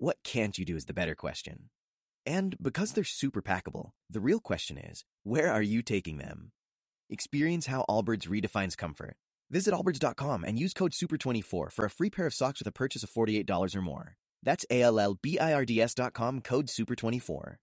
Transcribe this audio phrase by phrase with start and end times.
[0.00, 1.70] What can't you do is the better question.
[2.24, 6.52] And because they're super packable, the real question is where are you taking them?
[7.10, 9.16] Experience how Allbirds redefines comfort.
[9.50, 13.02] Visit allbirds.com and use code SUPER24 for a free pair of socks with a purchase
[13.02, 14.14] of $48 or more.
[14.44, 17.56] That's A L L B I R D S.com code SUPER24.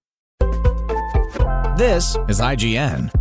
[1.77, 3.13] This is IGN.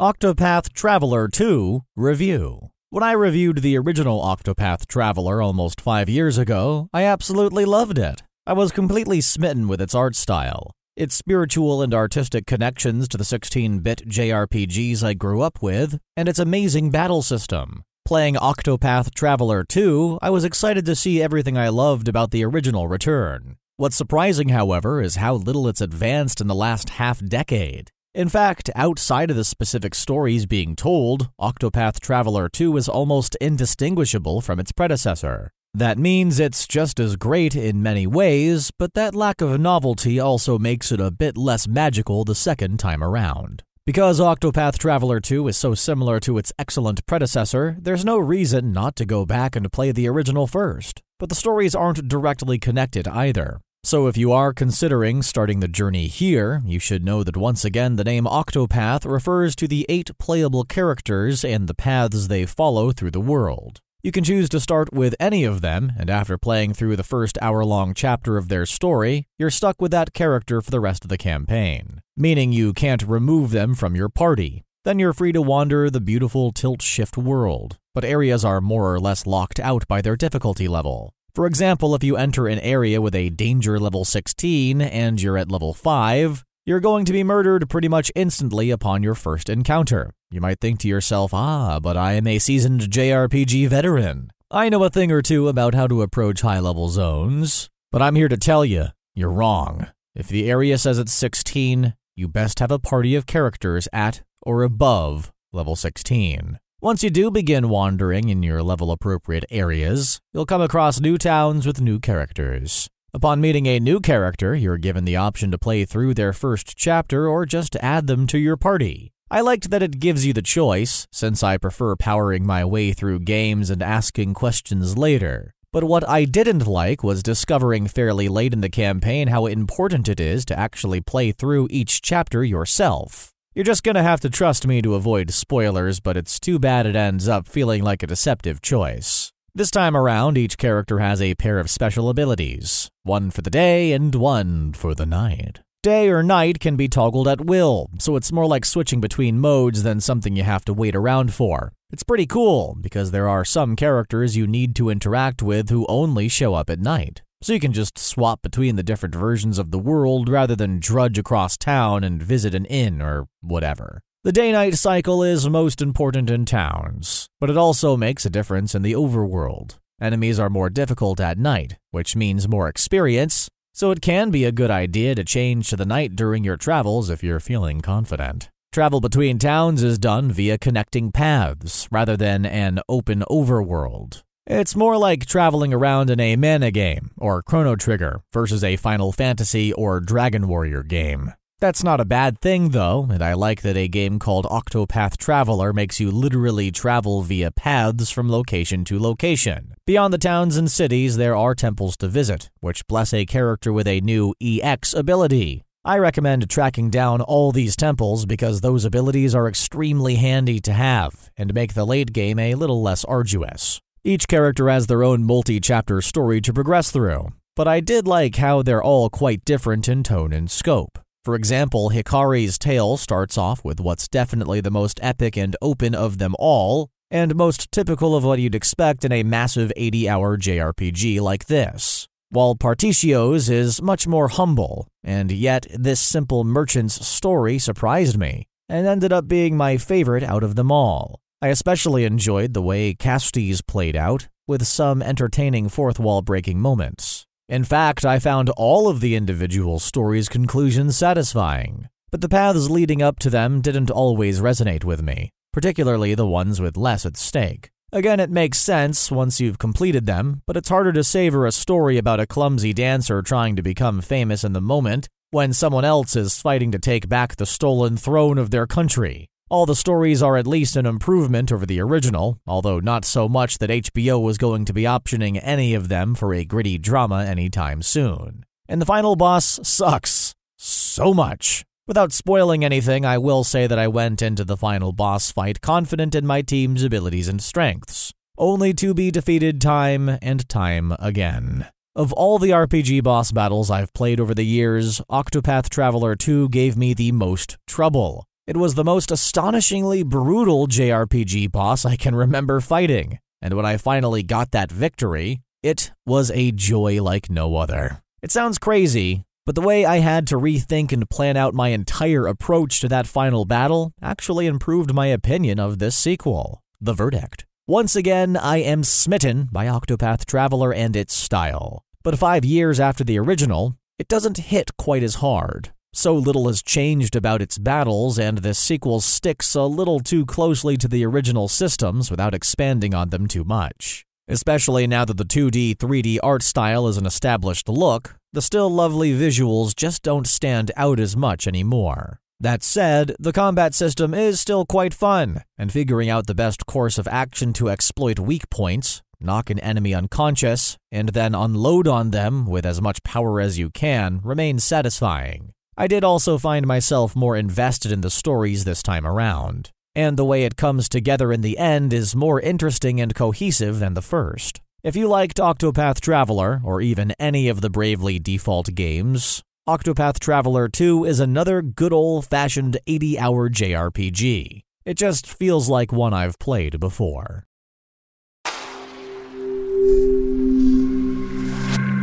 [0.00, 2.70] Octopath Traveler 2 Review.
[2.92, 8.22] When I reviewed the original Octopath Traveler almost five years ago, I absolutely loved it.
[8.46, 13.24] I was completely smitten with its art style, its spiritual and artistic connections to the
[13.24, 17.82] 16 bit JRPGs I grew up with, and its amazing battle system.
[18.04, 22.88] Playing Octopath Traveler 2, I was excited to see everything I loved about the original
[22.88, 23.56] return.
[23.78, 27.90] What's surprising, however, is how little it's advanced in the last half decade.
[28.14, 34.42] In fact, outside of the specific stories being told, Octopath Traveler 2 is almost indistinguishable
[34.42, 35.50] from its predecessor.
[35.72, 40.58] That means it's just as great in many ways, but that lack of novelty also
[40.58, 43.62] makes it a bit less magical the second time around.
[43.86, 48.94] Because Octopath Traveler 2 is so similar to its excellent predecessor, there's no reason not
[48.96, 51.00] to go back and play the original first.
[51.18, 53.62] But the stories aren't directly connected either.
[53.84, 57.96] So, if you are considering starting the journey here, you should know that once again
[57.96, 63.10] the name Octopath refers to the eight playable characters and the paths they follow through
[63.10, 63.80] the world.
[64.00, 67.36] You can choose to start with any of them, and after playing through the first
[67.42, 71.08] hour long chapter of their story, you're stuck with that character for the rest of
[71.08, 74.62] the campaign, meaning you can't remove them from your party.
[74.84, 79.00] Then you're free to wander the beautiful tilt shift world, but areas are more or
[79.00, 81.14] less locked out by their difficulty level.
[81.34, 85.50] For example, if you enter an area with a danger level 16 and you're at
[85.50, 90.10] level 5, you're going to be murdered pretty much instantly upon your first encounter.
[90.30, 94.30] You might think to yourself, ah, but I am a seasoned JRPG veteran.
[94.50, 97.70] I know a thing or two about how to approach high level zones.
[97.90, 99.88] But I'm here to tell you, you're wrong.
[100.14, 104.62] If the area says it's 16, you best have a party of characters at or
[104.62, 106.58] above level 16.
[106.84, 111.64] Once you do begin wandering in your level appropriate areas, you'll come across new towns
[111.64, 112.88] with new characters.
[113.14, 117.28] Upon meeting a new character, you're given the option to play through their first chapter
[117.28, 119.12] or just add them to your party.
[119.30, 123.20] I liked that it gives you the choice, since I prefer powering my way through
[123.20, 125.54] games and asking questions later.
[125.72, 130.18] But what I didn't like was discovering fairly late in the campaign how important it
[130.18, 133.31] is to actually play through each chapter yourself.
[133.54, 136.96] You're just gonna have to trust me to avoid spoilers, but it's too bad it
[136.96, 139.30] ends up feeling like a deceptive choice.
[139.54, 143.92] This time around, each character has a pair of special abilities one for the day
[143.92, 145.60] and one for the night.
[145.82, 149.82] Day or night can be toggled at will, so it's more like switching between modes
[149.82, 151.74] than something you have to wait around for.
[151.90, 156.28] It's pretty cool, because there are some characters you need to interact with who only
[156.28, 159.78] show up at night so you can just swap between the different versions of the
[159.78, 164.00] world rather than drudge across town and visit an inn or whatever.
[164.24, 168.74] The day night cycle is most important in towns, but it also makes a difference
[168.74, 169.78] in the overworld.
[170.00, 174.52] Enemies are more difficult at night, which means more experience, so it can be a
[174.52, 178.48] good idea to change to the night during your travels if you're feeling confident.
[178.72, 184.22] Travel between towns is done via connecting paths rather than an open overworld.
[184.46, 189.12] It's more like traveling around in a mana game or Chrono Trigger versus a Final
[189.12, 191.32] Fantasy or Dragon Warrior game.
[191.60, 195.72] That's not a bad thing, though, and I like that a game called Octopath Traveler
[195.72, 199.74] makes you literally travel via paths from location to location.
[199.86, 203.86] Beyond the towns and cities, there are temples to visit, which bless a character with
[203.86, 205.62] a new EX ability.
[205.84, 211.30] I recommend tracking down all these temples because those abilities are extremely handy to have
[211.36, 213.80] and make the late game a little less arduous.
[214.04, 218.34] Each character has their own multi chapter story to progress through, but I did like
[218.34, 220.98] how they're all quite different in tone and scope.
[221.24, 226.18] For example, Hikari's tale starts off with what's definitely the most epic and open of
[226.18, 231.20] them all, and most typical of what you'd expect in a massive 80 hour JRPG
[231.20, 232.08] like this.
[232.28, 238.84] While Partitio's is much more humble, and yet this simple merchant's story surprised me, and
[238.84, 241.20] ended up being my favorite out of them all.
[241.42, 247.26] I especially enjoyed the way Castti's played out, with some entertaining fourth wall breaking moments.
[247.48, 253.02] In fact, I found all of the individual stories' conclusions satisfying, but the paths leading
[253.02, 257.70] up to them didn't always resonate with me, particularly the ones with less at stake.
[257.90, 261.98] Again, it makes sense once you've completed them, but it's harder to savor a story
[261.98, 266.40] about a clumsy dancer trying to become famous in the moment when someone else is
[266.40, 269.26] fighting to take back the stolen throne of their country.
[269.52, 273.58] All the stories are at least an improvement over the original, although not so much
[273.58, 277.82] that HBO was going to be optioning any of them for a gritty drama anytime
[277.82, 278.46] soon.
[278.66, 280.34] And the final boss sucks.
[280.56, 281.66] So much.
[281.86, 286.14] Without spoiling anything, I will say that I went into the final boss fight confident
[286.14, 291.66] in my team's abilities and strengths, only to be defeated time and time again.
[291.94, 296.74] Of all the RPG boss battles I've played over the years, Octopath Traveler 2 gave
[296.74, 298.24] me the most trouble.
[298.44, 303.76] It was the most astonishingly brutal JRPG boss I can remember fighting, and when I
[303.76, 308.02] finally got that victory, it was a joy like no other.
[308.20, 312.26] It sounds crazy, but the way I had to rethink and plan out my entire
[312.26, 317.46] approach to that final battle actually improved my opinion of this sequel, The Verdict.
[317.68, 321.84] Once again, I am smitten by Octopath Traveler and its style.
[322.02, 325.70] But five years after the original, it doesn't hit quite as hard.
[325.94, 330.78] So little has changed about its battles, and this sequel sticks a little too closely
[330.78, 334.06] to the original systems without expanding on them too much.
[334.26, 339.12] Especially now that the 2D, 3D art style is an established look, the still lovely
[339.12, 342.20] visuals just don't stand out as much anymore.
[342.40, 346.96] That said, the combat system is still quite fun, and figuring out the best course
[346.96, 352.46] of action to exploit weak points, knock an enemy unconscious, and then unload on them
[352.46, 355.52] with as much power as you can remains satisfying.
[355.82, 360.24] I did also find myself more invested in the stories this time around, and the
[360.24, 364.60] way it comes together in the end is more interesting and cohesive than the first.
[364.84, 370.68] If you liked Octopath Traveler, or even any of the Bravely Default games, Octopath Traveler
[370.68, 374.60] 2 is another good old fashioned 80 hour JRPG.
[374.84, 377.44] It just feels like one I've played before.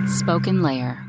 [0.05, 1.08] Spoken Layer.